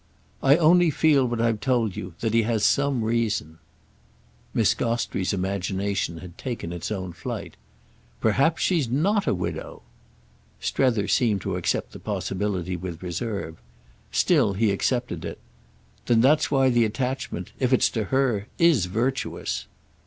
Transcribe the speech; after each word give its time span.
"I 0.41 0.57
only 0.57 0.89
feel 0.89 1.27
what 1.27 1.39
I've 1.39 1.59
told 1.59 1.95
you—that 1.95 2.33
he 2.33 2.41
has 2.41 2.65
some 2.65 3.03
reason." 3.03 3.59
Miss 4.51 4.73
Gostrey's 4.73 5.31
imagination 5.31 6.17
had 6.17 6.39
taken 6.39 6.73
its 6.73 6.91
own 6.91 7.13
flight. 7.13 7.55
"Perhaps 8.19 8.63
she's 8.63 8.89
not 8.89 9.27
a 9.27 9.35
widow." 9.35 9.83
Strether 10.59 11.07
seemed 11.07 11.41
to 11.41 11.55
accept 11.55 11.91
the 11.91 11.99
possibility 11.99 12.75
with 12.75 13.03
reserve. 13.03 13.57
Still 14.11 14.53
he 14.53 14.71
accepted 14.71 15.23
it. 15.23 15.37
"Then 16.07 16.19
that's 16.19 16.49
why 16.49 16.71
the 16.71 16.83
attachment—if 16.83 17.71
it's 17.71 17.91
to 17.91 18.05
her—is 18.05 18.87
virtuous." 18.87 19.67